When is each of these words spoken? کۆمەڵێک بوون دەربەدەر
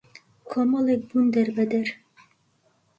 کۆمەڵێک 0.49 1.01
بوون 1.09 1.25
دەربەدەر 1.35 1.87